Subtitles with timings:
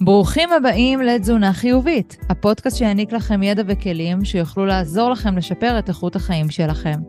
[0.00, 6.16] ברוכים הבאים לתזונה חיובית, הפודקאסט שיעניק לכם ידע וכלים שיוכלו לעזור לכם לשפר את איכות
[6.16, 7.00] החיים שלכם.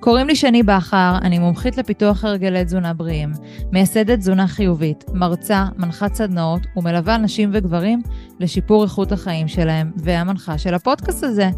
[0.00, 3.32] קוראים לי שני בכר, אני מומחית לפיתוח הרגלי תזונה בריאים,
[3.72, 8.02] מייסדת תזונה חיובית, מרצה, מנחת סדנאות ומלווה נשים וגברים
[8.40, 11.50] לשיפור איכות החיים שלהם, והמנחה של הפודקאסט הזה.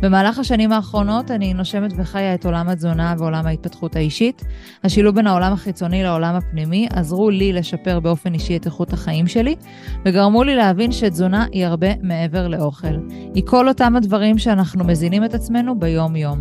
[0.00, 4.44] במהלך השנים האחרונות אני נושמת וחיה את עולם התזונה ועולם ההתפתחות האישית.
[4.84, 9.56] השילוב בין העולם החיצוני לעולם הפנימי עזרו לי לשפר באופן אישי את איכות החיים שלי,
[10.04, 12.96] וגרמו לי להבין שתזונה היא הרבה מעבר לאוכל.
[13.34, 16.38] היא כל אותם הדברים שאנחנו מזינים את עצמנו ביום-יום.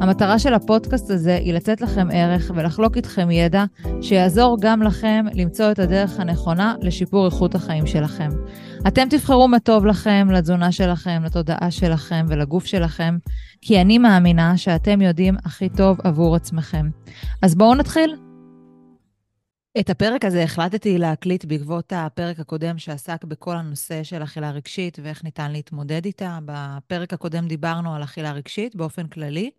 [0.00, 3.64] המטרה של הפודקאסט הזה היא לתת לכם ערך ולחלוק איתכם ידע
[4.00, 8.28] שיעזור גם לכם למצוא את הדרך הנכונה לשיפור איכות החיים שלכם.
[8.88, 13.18] אתם תבחרו מה טוב לכם, לתזונה שלכם, לתודעה שלכם ולגוף שלכם,
[13.60, 16.90] כי אני מאמינה שאתם יודעים הכי טוב עבור עצמכם.
[17.42, 18.16] אז בואו נתחיל.
[19.80, 25.24] את הפרק הזה החלטתי להקליט בעקבות הפרק הקודם שעסק בכל הנושא של אכילה רגשית ואיך
[25.24, 26.38] ניתן להתמודד איתה.
[26.44, 29.50] בפרק הקודם דיברנו על אכילה רגשית באופן כללי,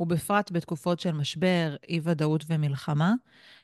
[0.00, 3.14] ובפרט בתקופות של משבר, אי-ודאות ומלחמה.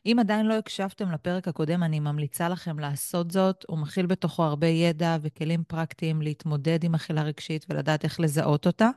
[0.06, 3.64] אם עדיין לא הקשבתם לפרק הקודם, אני ממליצה לכם לעשות זאת.
[3.68, 8.88] הוא מכיל בתוכו הרבה ידע וכלים פרקטיים להתמודד עם אכילה רגשית ולדעת איך לזהות אותה.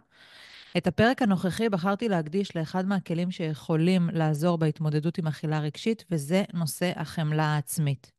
[0.78, 6.92] את הפרק הנוכחי בחרתי להקדיש לאחד מהכלים שיכולים לעזור בהתמודדות עם אכילה רגשית, וזה נושא
[6.96, 8.12] החמלה העצמית.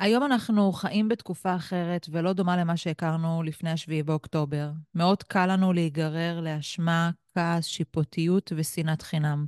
[0.00, 4.70] היום אנחנו חיים בתקופה אחרת ולא דומה למה שהכרנו לפני השביעי באוקטובר.
[4.94, 9.46] מאוד קל לנו להיגרר לאשמה, כעס, שיפוטיות ושנאת חינם.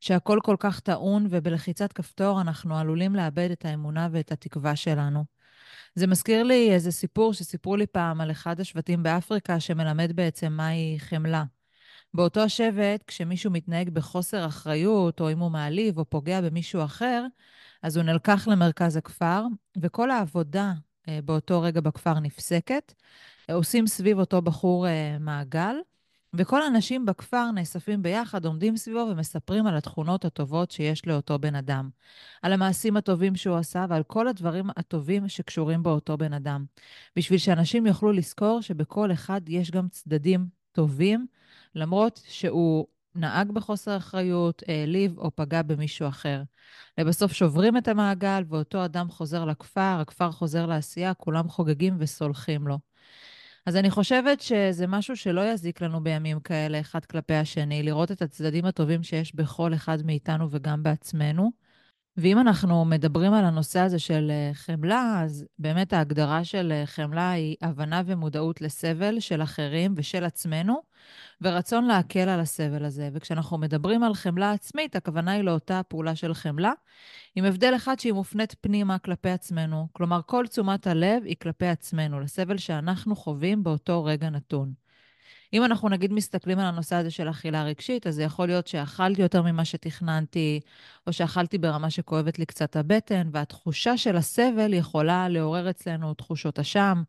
[0.00, 5.24] שהכל כל כך טעון ובלחיצת כפתור אנחנו עלולים לאבד את האמונה ואת התקווה שלנו.
[5.94, 10.96] זה מזכיר לי איזה סיפור שסיפרו לי פעם על אחד השבטים באפריקה שמלמד בעצם מהי
[10.98, 11.44] חמלה.
[12.14, 17.24] באותו השבט, כשמישהו מתנהג בחוסר אחריות, או אם הוא מעליב או פוגע במישהו אחר,
[17.82, 19.44] אז הוא נלקח למרכז הכפר,
[19.82, 20.72] וכל העבודה
[21.08, 22.94] אה, באותו רגע בכפר נפסקת.
[23.52, 25.74] עושים סביב אותו בחור אה, מעגל,
[26.34, 31.90] וכל האנשים בכפר נאספים ביחד, עומדים סביבו ומספרים על התכונות הטובות שיש לאותו בן אדם.
[32.42, 36.64] על המעשים הטובים שהוא עשה ועל כל הדברים הטובים שקשורים באותו בן אדם.
[37.16, 41.26] בשביל שאנשים יוכלו לזכור שבכל אחד יש גם צדדים טובים,
[41.74, 46.42] למרות שהוא נהג בחוסר אחריות, העליב או פגע במישהו אחר.
[46.98, 52.91] לבסוף שוברים את המעגל ואותו אדם חוזר לכפר, הכפר חוזר לעשייה, כולם חוגגים וסולחים לו.
[53.66, 58.22] אז אני חושבת שזה משהו שלא יזיק לנו בימים כאלה, אחד כלפי השני, לראות את
[58.22, 61.61] הצדדים הטובים שיש בכל אחד מאיתנו וגם בעצמנו.
[62.16, 67.30] ואם אנחנו מדברים על הנושא הזה של אה, חמלה, אז באמת ההגדרה של אה, חמלה
[67.30, 70.82] היא הבנה ומודעות לסבל של אחרים ושל עצמנו,
[71.40, 73.08] ורצון להקל על הסבל הזה.
[73.12, 76.72] וכשאנחנו מדברים על חמלה עצמית, הכוונה היא לאותה פעולה של חמלה,
[77.34, 79.88] עם הבדל אחד שהיא מופנית פנימה כלפי עצמנו.
[79.92, 84.81] כלומר, כל תשומת הלב היא כלפי עצמנו, לסבל שאנחנו חווים באותו רגע נתון.
[85.52, 89.22] אם אנחנו נגיד מסתכלים על הנושא הזה של אכילה רגשית, אז זה יכול להיות שאכלתי
[89.22, 90.60] יותר ממה שתכננתי,
[91.06, 97.02] או שאכלתי ברמה שכואבת לי קצת הבטן, והתחושה של הסבל יכולה לעורר אצלנו תחושות אשם,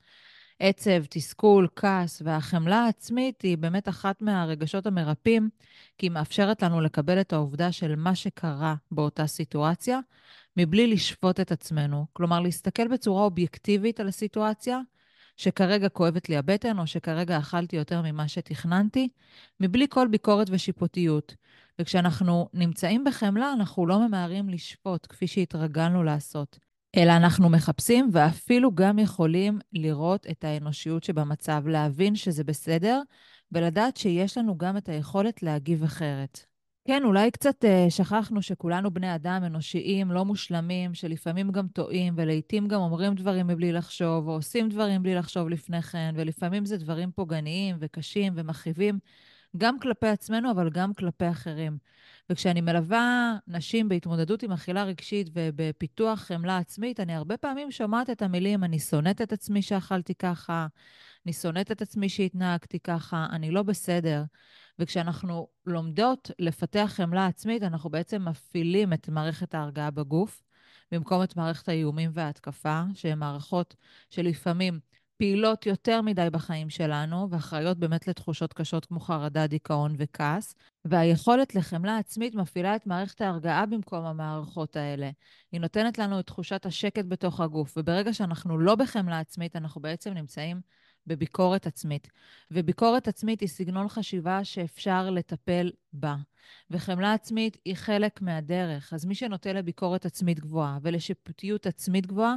[0.60, 5.50] עצב, תסכול, כעס, והחמלה העצמית היא באמת אחת מהרגשות המרפאים,
[5.98, 10.00] כי היא מאפשרת לנו לקבל את העובדה של מה שקרה באותה סיטואציה,
[10.58, 12.06] מבלי לשפוט את עצמנו.
[12.14, 14.80] כלומר, להסתכל בצורה אובייקטיבית על הסיטואציה,
[15.38, 19.10] שכרגע כואבת לי הבטן, או שכרגע אכלתי יותר ממה שתכננתי,
[19.60, 21.36] מבלי כל ביקורת ושיפוטיות.
[21.80, 26.60] וכשאנחנו נמצאים בחמלה, אנחנו לא ממהרים לשפוט, כפי שהתרגלנו לעשות.
[26.96, 33.02] אלא אנחנו מחפשים ואפילו גם יכולים לראות את האנושיות שבמצב, להבין שזה בסדר,
[33.52, 36.53] ולדעת שיש לנו גם את היכולת להגיב אחרת.
[36.88, 42.68] כן, אולי קצת uh, שכחנו שכולנו בני אדם אנושיים, לא מושלמים, שלפעמים גם טועים, ולעיתים
[42.68, 47.12] גם אומרים דברים מבלי לחשוב, או עושים דברים בלי לחשוב לפני כן, ולפעמים זה דברים
[47.12, 49.00] פוגעניים וקשים ומכאיבים,
[49.58, 51.78] גם כלפי עצמנו, אבל גם כלפי אחרים.
[52.30, 58.22] וכשאני מלווה נשים בהתמודדות עם אכילה רגשית ובפיתוח חמלה עצמית, אני הרבה פעמים שומעת את
[58.22, 60.68] המילים, אני שונאת את עצמי שאכלתי ככה,
[61.26, 64.24] אני שונאת את עצמי שהתנהגתי ככה, אני לא בסדר.
[64.80, 70.44] וכשאנחנו לומדות לפתח חמלה עצמית, אנחנו בעצם מפעילים את מערכת ההרגעה בגוף,
[70.92, 73.76] במקום את מערכת האיומים וההתקפה, שהן מערכות
[74.10, 74.80] שלפעמים
[75.18, 80.56] פעילות יותר מדי בחיים שלנו, ואחראיות באמת לתחושות קשות כמו חרדה, דיכאון וכעס.
[80.86, 85.10] והיכולת לחמלה עצמית מפעילה את מערכת ההרגעה במקום המערכות האלה.
[85.52, 90.14] היא נותנת לנו את תחושת השקט בתוך הגוף, וברגע שאנחנו לא בחמלה עצמית, אנחנו בעצם
[90.14, 90.62] נמצאים
[91.08, 92.08] בביקורת עצמית.
[92.52, 96.16] וביקורת עצמית היא סגנון חשיבה שאפשר לטפל בה.
[96.72, 98.94] וחמלה עצמית היא חלק מהדרך.
[98.94, 102.36] אז מי שנוטה לביקורת עצמית גבוהה ולשיפוטיות עצמית גבוהה,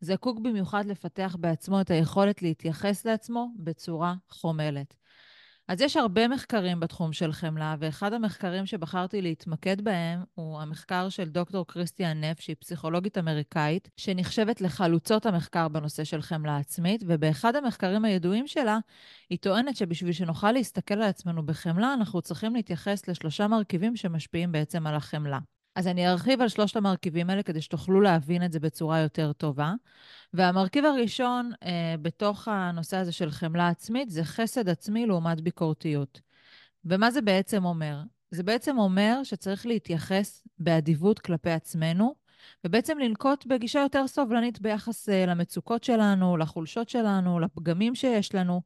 [0.00, 4.96] זקוק במיוחד לפתח בעצמו את היכולת להתייחס לעצמו בצורה חומלת.
[5.68, 11.28] אז יש הרבה מחקרים בתחום של חמלה, ואחד המחקרים שבחרתי להתמקד בהם הוא המחקר של
[11.28, 18.04] דוקטור קריסטיאן נף, שהיא פסיכולוגית אמריקאית, שנחשבת לחלוצות המחקר בנושא של חמלה עצמית, ובאחד המחקרים
[18.04, 18.78] הידועים שלה,
[19.30, 24.86] היא טוענת שבשביל שנוכל להסתכל על עצמנו בחמלה, אנחנו צריכים להתייחס לשלושה מרכיבים שמשפיעים בעצם
[24.86, 25.38] על החמלה.
[25.74, 29.72] אז אני ארחיב על שלושת המרכיבים האלה כדי שתוכלו להבין את זה בצורה יותר טובה.
[30.32, 36.20] והמרכיב הראשון אה, בתוך הנושא הזה של חמלה עצמית זה חסד עצמי לעומת ביקורתיות.
[36.84, 38.02] ומה זה בעצם אומר?
[38.30, 42.14] זה בעצם אומר שצריך להתייחס באדיבות כלפי עצמנו,
[42.64, 48.62] ובעצם לנקוט בגישה יותר סובלנית ביחס אה, למצוקות שלנו, לחולשות שלנו, לפגמים שיש לנו,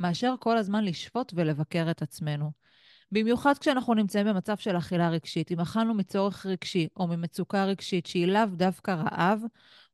[0.00, 2.50] מאשר כל הזמן לשפוט ולבקר את עצמנו.
[3.12, 5.52] במיוחד כשאנחנו נמצאים במצב של אכילה רגשית.
[5.52, 9.40] אם אכלנו מצורך רגשי או ממצוקה רגשית שהיא לאו דווקא רעב,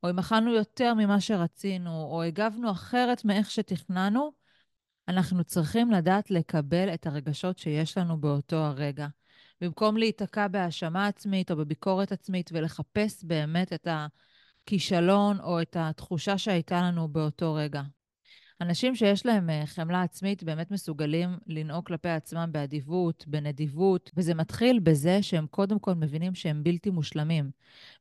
[0.03, 4.33] או אם אכלנו יותר ממה שרצינו, או הגבנו אחרת מאיך שתכננו,
[5.09, 9.07] אנחנו צריכים לדעת לקבל את הרגשות שיש לנו באותו הרגע.
[9.61, 16.83] במקום להיתקע בהאשמה עצמית או בביקורת עצמית ולחפש באמת את הכישלון או את התחושה שהייתה
[16.83, 17.83] לנו באותו רגע.
[18.61, 24.81] אנשים שיש להם אה, חמלה עצמית באמת מסוגלים לנהוג כלפי עצמם באדיבות, בנדיבות, וזה מתחיל
[24.81, 27.51] בזה שהם קודם כל מבינים שהם בלתי מושלמים.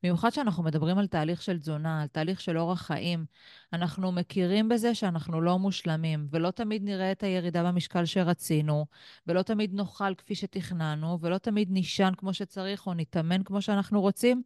[0.03, 3.25] במיוחד כשאנחנו מדברים על תהליך של תזונה, על תהליך של אורח חיים,
[3.73, 8.85] אנחנו מכירים בזה שאנחנו לא מושלמים, ולא תמיד נראה את הירידה במשקל שרצינו,
[9.27, 14.43] ולא תמיד נאכל כפי שתכננו, ולא תמיד נישן כמו שצריך או נתאמן כמו שאנחנו רוצים,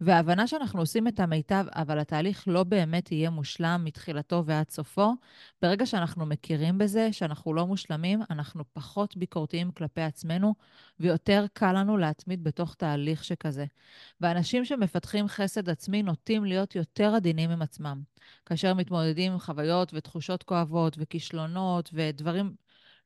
[0.00, 5.12] וההבנה שאנחנו עושים את המיטב, אבל התהליך לא באמת יהיה מושלם מתחילתו ועד סופו,
[5.62, 10.54] ברגע שאנחנו מכירים בזה, שאנחנו לא מושלמים, אנחנו פחות ביקורתיים כלפי עצמנו,
[11.00, 13.64] ויותר קל לנו להתמיד בתוך תהליך שכזה.
[14.20, 18.02] ואנשים שמפתחים חסד עצמי נוטים להיות יותר עדינים עם עצמם.
[18.46, 22.54] כאשר מתמודדים עם חוויות ותחושות כואבות וכישלונות ודברים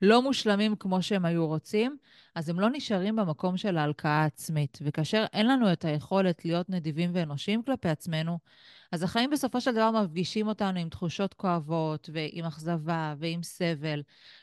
[0.03, 1.97] לא מושלמים כמו שהם היו רוצים,
[2.35, 4.79] אז הם לא נשארים במקום של ההלקאה העצמית.
[4.83, 8.39] וכאשר אין לנו את היכולת להיות נדיבים ואנושיים כלפי עצמנו,
[8.93, 14.03] אז החיים בסופו של דבר מפגישים אותנו עם תחושות כואבות, ועם אכזבה, ועם סבל,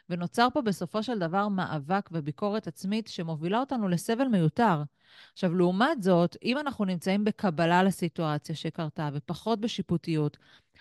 [0.10, 4.84] ונוצר פה בסופו של דבר מאבק וביקורת עצמית שמובילה אותנו לסבל מיותר.
[5.34, 10.38] עכשיו, לעומת זאת, אם אנחנו נמצאים בקבלה לסיטואציה שקרתה ופחות בשיפוטיות,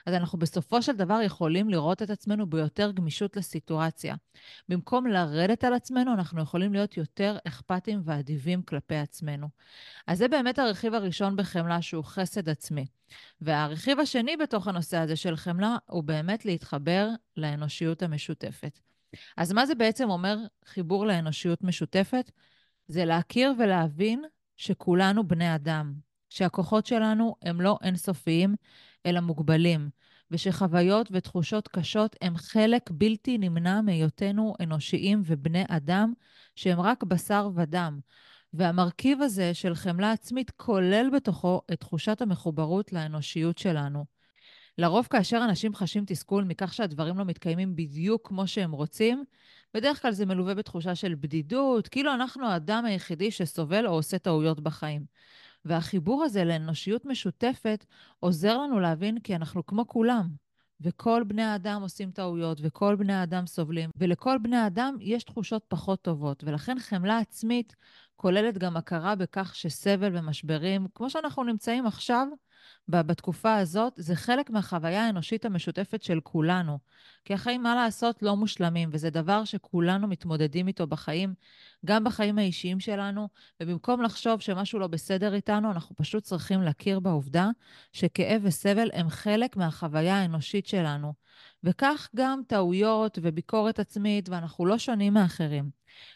[0.06, 4.14] אז אנחנו בסופו של דבר יכולים לראות את עצמנו ביותר גמישות לסיטואציה.
[4.68, 9.48] במקום לרדת על עצמנו, אנחנו יכולים להיות יותר אכפתיים ואדיבים כלפי עצמנו.
[10.06, 12.86] אז זה באמת הרכיב הראשון בחמלה, שהוא חסד עצמי.
[13.40, 18.80] והרכיב השני בתוך הנושא הזה של חמלה, הוא באמת להתחבר לאנושיות המשותפת.
[19.36, 20.36] אז מה זה בעצם אומר
[20.66, 22.30] חיבור לאנושיות משותפת?
[22.88, 24.24] זה להכיר ולהבין
[24.56, 25.94] שכולנו בני אדם,
[26.30, 28.54] שהכוחות שלנו הם לא אינסופיים,
[29.06, 29.90] אלא מוגבלים,
[30.30, 36.12] ושחוויות ותחושות קשות הם חלק בלתי נמנע מהיותנו אנושיים ובני אדם
[36.56, 38.00] שהם רק בשר ודם.
[38.54, 44.04] והמרכיב הזה של חמלה עצמית כולל בתוכו את תחושת המחוברות לאנושיות שלנו.
[44.78, 49.24] לרוב כאשר אנשים חשים תסכול מכך שהדברים לא מתקיימים בדיוק כמו שהם רוצים,
[49.74, 54.60] בדרך כלל זה מלווה בתחושה של בדידות, כאילו אנחנו האדם היחידי שסובל או עושה טעויות
[54.60, 55.04] בחיים.
[55.64, 57.86] והחיבור הזה לאנושיות משותפת
[58.20, 60.28] עוזר לנו להבין כי אנחנו כמו כולם,
[60.80, 66.02] וכל בני האדם עושים טעויות, וכל בני האדם סובלים, ולכל בני האדם יש תחושות פחות
[66.02, 67.76] טובות, ולכן חמלה עצמית
[68.16, 72.28] כוללת גם הכרה בכך שסבל ומשברים, כמו שאנחנו נמצאים עכשיו,
[72.88, 76.78] בתקופה הזאת, זה חלק מהחוויה האנושית המשותפת של כולנו.
[77.24, 81.34] כי החיים, מה לעשות, לא מושלמים, וזה דבר שכולנו מתמודדים איתו בחיים,
[81.84, 83.28] גם בחיים האישיים שלנו,
[83.62, 87.50] ובמקום לחשוב שמשהו לא בסדר איתנו, אנחנו פשוט צריכים להכיר בעובדה
[87.92, 91.12] שכאב וסבל הם חלק מהחוויה האנושית שלנו.
[91.64, 95.70] וכך גם טעויות וביקורת עצמית, ואנחנו לא שונים מאחרים.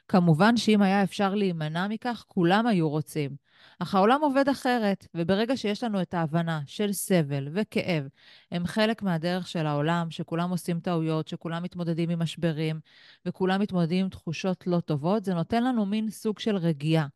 [0.09, 3.48] כמובן שאם היה אפשר להימנע מכך, כולם היו רוצים.
[3.79, 8.09] אך העולם עובד אחרת, וברגע שיש לנו את ההבנה של סבל וכאב,
[8.51, 12.81] הם חלק מהדרך של העולם, שכולם עושים טעויות, שכולם מתמודדים עם משברים,
[13.27, 17.07] וכולם מתמודדים עם תחושות לא טובות, זה נותן לנו מין סוג של רגיעה.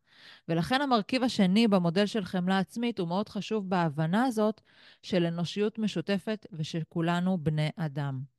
[0.48, 4.60] ולכן המרכיב השני במודל של חמלה עצמית הוא מאוד חשוב בהבנה הזאת
[5.02, 8.31] של אנושיות משותפת ושכולנו בני אדם.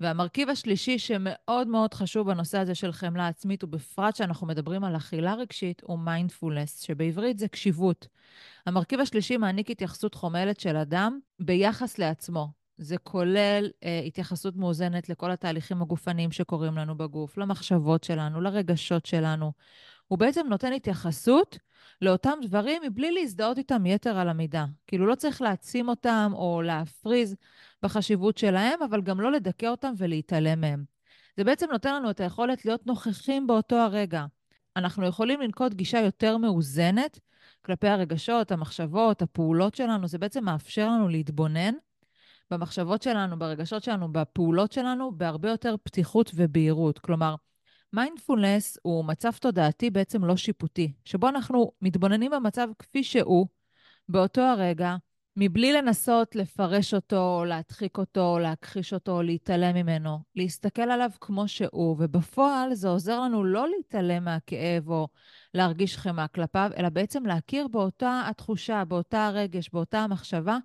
[0.00, 5.34] והמרכיב השלישי שמאוד מאוד חשוב בנושא הזה של חמלה עצמית, ובפרט שאנחנו מדברים על אכילה
[5.34, 8.08] רגשית, הוא מיינדפולנס, שבעברית זה קשיבות.
[8.66, 12.48] המרכיב השלישי מעניק התייחסות חומלת של אדם ביחס לעצמו.
[12.76, 19.52] זה כולל אה, התייחסות מאוזנת לכל התהליכים הגופניים שקורים לנו בגוף, למחשבות שלנו, לרגשות שלנו.
[20.08, 21.58] הוא בעצם נותן התייחסות
[22.02, 24.64] לאותם דברים מבלי להזדהות איתם יתר על המידה.
[24.86, 27.36] כאילו לא צריך להעצים אותם או להפריז
[27.82, 30.84] בחשיבות שלהם, אבל גם לא לדכא אותם ולהתעלם מהם.
[31.36, 34.24] זה בעצם נותן לנו את היכולת להיות נוכחים באותו הרגע.
[34.76, 37.18] אנחנו יכולים לנקוט גישה יותר מאוזנת
[37.64, 40.08] כלפי הרגשות, המחשבות, הפעולות שלנו.
[40.08, 41.74] זה בעצם מאפשר לנו להתבונן
[42.50, 46.98] במחשבות שלנו, ברגשות שלנו, בפעולות שלנו, בהרבה יותר פתיחות ובהירות.
[46.98, 47.34] כלומר,
[47.92, 53.46] מיינדפולנס הוא מצב תודעתי בעצם לא שיפוטי, שבו אנחנו מתבוננים במצב כפי שהוא,
[54.08, 54.96] באותו הרגע,
[55.36, 62.74] מבלי לנסות לפרש אותו, להדחיק אותו, להכחיש אותו, להתעלם ממנו, להסתכל עליו כמו שהוא, ובפועל
[62.74, 65.08] זה עוזר לנו לא להתעלם מהכאב או
[65.54, 70.58] להרגיש חמאה כלפיו, אלא בעצם להכיר באותה התחושה, באותה הרגש, באותה המחשבה,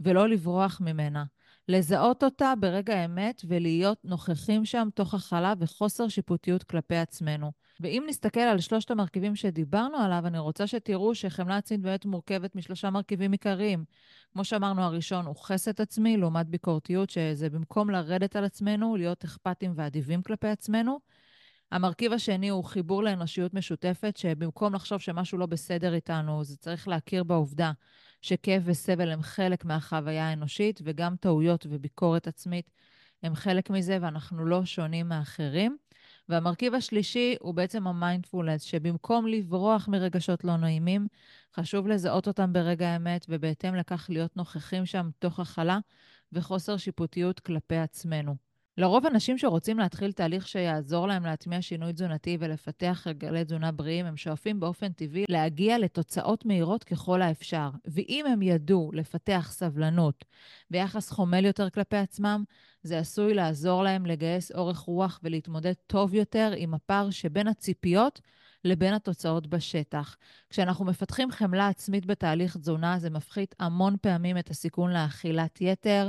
[0.00, 1.24] ולא לברוח ממנה.
[1.68, 7.52] לזהות אותה ברגע האמת ולהיות נוכחים שם תוך הכלה וחוסר שיפוטיות כלפי עצמנו.
[7.80, 12.90] ואם נסתכל על שלושת המרכיבים שדיברנו עליו, אני רוצה שתראו שחמלה עצמית באמת מורכבת משלושה
[12.90, 13.84] מרכיבים עיקריים.
[14.32, 19.72] כמו שאמרנו, הראשון הוא חסד עצמי, לעומת ביקורתיות, שזה במקום לרדת על עצמנו, להיות אכפתים
[19.76, 20.98] ואדיבים כלפי עצמנו.
[21.72, 27.24] המרכיב השני הוא חיבור לאנושיות משותפת, שבמקום לחשוב שמשהו לא בסדר איתנו, זה צריך להכיר
[27.24, 27.72] בעובדה
[28.22, 32.70] שכאב וסבל הם חלק מהחוויה האנושית, וגם טעויות וביקורת עצמית
[33.22, 35.76] הם חלק מזה, ואנחנו לא שונים מאחרים.
[36.28, 41.06] והמרכיב השלישי הוא בעצם המיינדפולנס, שבמקום לברוח מרגשות לא נעימים,
[41.54, 45.78] חשוב לזהות אותם ברגע האמת, ובהתאם לכך להיות נוכחים שם תוך הכלה
[46.32, 48.45] וחוסר שיפוטיות כלפי עצמנו.
[48.78, 54.16] לרוב אנשים שרוצים להתחיל תהליך שיעזור להם להטמיע שינוי תזונתי ולפתח רגלי תזונה בריאים, הם
[54.16, 57.70] שואפים באופן טבעי להגיע לתוצאות מהירות ככל האפשר.
[57.84, 60.24] ואם הם ידעו לפתח סבלנות
[60.70, 62.44] ויחס חומל יותר כלפי עצמם,
[62.82, 68.20] זה עשוי לעזור להם לגייס אורך רוח ולהתמודד טוב יותר עם הפער שבין הציפיות
[68.64, 70.16] לבין התוצאות בשטח.
[70.50, 76.08] כשאנחנו מפתחים חמלה עצמית בתהליך תזונה, זה מפחית המון פעמים את הסיכון לאכילת יתר,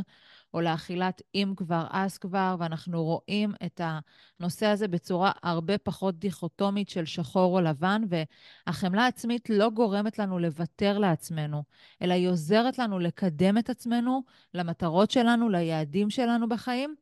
[0.58, 6.90] או לאכילת אם כבר, אז כבר, ואנחנו רואים את הנושא הזה בצורה הרבה פחות דיכוטומית
[6.90, 11.64] של שחור או לבן, והחמלה העצמית לא גורמת לנו לוותר לעצמנו,
[12.02, 14.24] אלא היא עוזרת לנו לקדם את עצמנו
[14.54, 16.96] למטרות שלנו, ליעדים שלנו בחיים.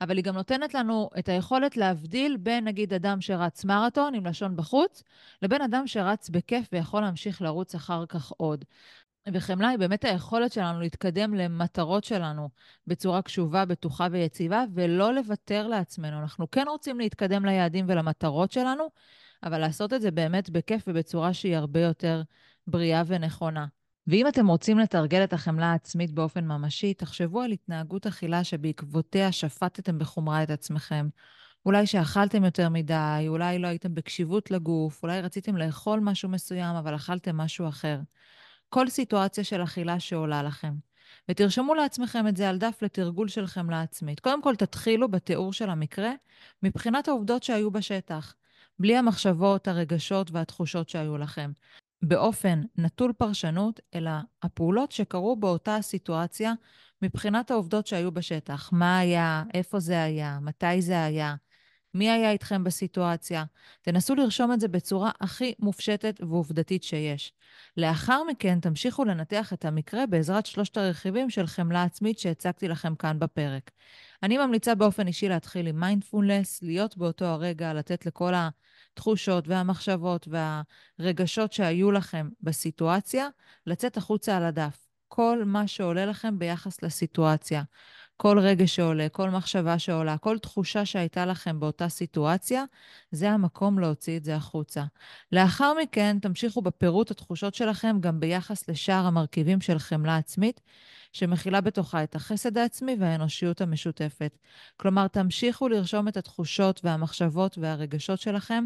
[0.00, 4.56] אבל היא גם נותנת לנו את היכולת להבדיל בין, נגיד, אדם שרץ מרתון עם לשון
[4.56, 5.02] בחוץ,
[5.42, 8.64] לבין אדם שרץ בכיף ויכול להמשיך לרוץ אחר כך עוד.
[9.32, 12.48] וחמלה היא באמת היכולת שלנו להתקדם למטרות שלנו
[12.86, 16.18] בצורה קשובה, בטוחה ויציבה, ולא לוותר לעצמנו.
[16.18, 18.84] אנחנו כן רוצים להתקדם ליעדים ולמטרות שלנו,
[19.42, 22.22] אבל לעשות את זה באמת בכיף ובצורה שהיא הרבה יותר
[22.66, 23.66] בריאה ונכונה.
[24.06, 29.98] ואם אתם רוצים לתרגל את החמלה העצמית באופן ממשי, תחשבו על התנהגות אכילה שבעקבותיה שפטתם
[29.98, 31.08] בחומרה את עצמכם.
[31.66, 36.96] אולי שאכלתם יותר מדי, אולי לא הייתם בקשיבות לגוף, אולי רציתם לאכול משהו מסוים, אבל
[36.96, 37.98] אכלתם משהו אחר.
[38.68, 40.74] כל סיטואציה של אכילה שעולה לכם.
[41.28, 44.20] ותרשמו לעצמכם את זה על דף לתרגול של חמלה עצמית.
[44.20, 46.12] קודם כל, תתחילו בתיאור של המקרה
[46.62, 48.34] מבחינת העובדות שהיו בשטח,
[48.78, 51.50] בלי המחשבות, הרגשות והתחושות שהיו לכם.
[52.02, 54.10] באופן נטול פרשנות, אלא
[54.42, 56.52] הפעולות שקרו באותה הסיטואציה
[57.02, 58.72] מבחינת העובדות שהיו בשטח.
[58.72, 61.34] מה היה, איפה זה היה, מתי זה היה,
[61.94, 63.44] מי היה איתכם בסיטואציה.
[63.82, 67.32] תנסו לרשום את זה בצורה הכי מופשטת ועובדתית שיש.
[67.76, 73.18] לאחר מכן תמשיכו לנתח את המקרה בעזרת שלושת הרכיבים של חמלה עצמית שהצגתי לכם כאן
[73.18, 73.70] בפרק.
[74.22, 80.28] אני ממליצה באופן אישי להתחיל עם מיינדפולנס, להיות באותו הרגע, לתת לכל התחושות והמחשבות
[80.98, 83.28] והרגשות שהיו לכם בסיטואציה,
[83.66, 84.88] לצאת החוצה על הדף.
[85.08, 87.62] כל מה שעולה לכם ביחס לסיטואציה.
[88.20, 92.64] כל רגע שעולה, כל מחשבה שעולה, כל תחושה שהייתה לכם באותה סיטואציה,
[93.10, 94.84] זה המקום להוציא את זה החוצה.
[95.32, 100.60] לאחר מכן, תמשיכו בפירוט התחושות שלכם גם ביחס לשאר המרכיבים של חמלה עצמית,
[101.12, 104.38] שמכילה בתוכה את החסד העצמי והאנושיות המשותפת.
[104.76, 108.64] כלומר, תמשיכו לרשום את התחושות והמחשבות והרגשות שלכם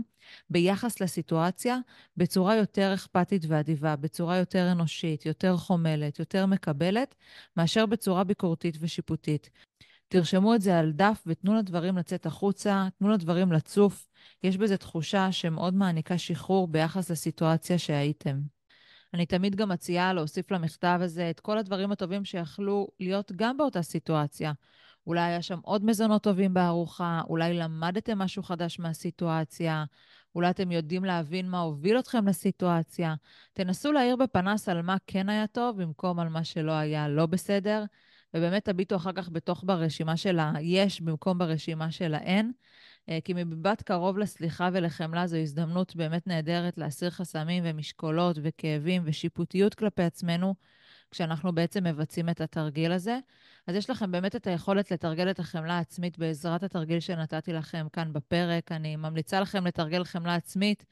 [0.51, 1.79] ביחס לסיטואציה
[2.17, 7.15] בצורה יותר אכפתית ואדיבה, בצורה יותר אנושית, יותר חומלת, יותר מקבלת,
[7.57, 9.51] מאשר בצורה ביקורתית ושיפוטית.
[10.09, 14.09] תרשמו את זה על דף ותנו לדברים לצאת החוצה, תנו לדברים לצוף.
[14.43, 18.62] יש בזה תחושה שמאוד מעניקה שחרור ביחס לסיטואציה שהייתם.
[19.15, 23.83] אני תמיד גם מציעה להוסיף למכתב הזה את כל הדברים הטובים שיכלו להיות גם באותה
[23.83, 24.53] סיטואציה.
[25.07, 29.85] אולי היה שם עוד מזונות טובים בארוחה, אולי למדתם משהו חדש מהסיטואציה,
[30.35, 33.15] אולי אתם יודעים להבין מה הוביל אתכם לסיטואציה.
[33.53, 37.85] תנסו להאיר בפנס על מה כן היה טוב, במקום על מה שלא היה לא בסדר,
[38.35, 42.53] ובאמת תביטו אחר כך בתוך ברשימה של ה-יש במקום ברשימה של ה-אין.
[43.09, 49.75] אה, כי מבט קרוב לסליחה ולחמלה זו הזדמנות באמת נהדרת להסיר חסמים ומשקולות וכאבים ושיפוטיות
[49.75, 50.55] כלפי עצמנו,
[51.11, 53.19] כשאנחנו בעצם מבצעים את התרגיל הזה.
[53.67, 58.13] אז יש לכם באמת את היכולת לתרגל את החמלה העצמית בעזרת התרגיל שנתתי לכם כאן
[58.13, 58.73] בפרק.
[58.73, 60.85] אני ממליצה לכם לתרגל חמלה עצמית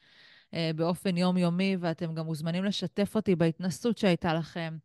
[0.53, 4.77] אה, באופן יומיומי, ואתם גם מוזמנים לשתף אותי בהתנסות שהייתה לכם.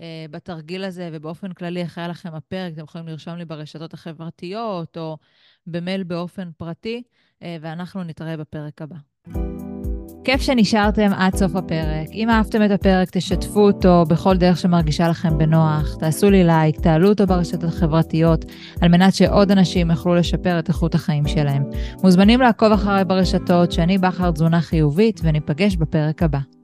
[0.00, 4.96] אה, בתרגיל הזה, ובאופן כללי, איך היה לכם הפרק, אתם יכולים לרשום לי ברשתות החברתיות,
[4.96, 5.16] או
[5.66, 7.02] במייל באופן פרטי,
[7.42, 8.96] אה, ואנחנו נתראה בפרק הבא.
[10.24, 12.08] כיף שנשארתם עד סוף הפרק.
[12.12, 15.96] אם אהבתם את הפרק, תשתפו אותו בכל דרך שמרגישה לכם בנוח.
[16.00, 18.44] תעשו לי לייק, תעלו אותו ברשתות החברתיות,
[18.80, 21.64] על מנת שעוד אנשים יוכלו לשפר את איכות החיים שלהם.
[22.02, 26.59] מוזמנים לעקוב אחריי ברשתות, שאני בכר תזונה חיובית, וניפגש בפרק הבא.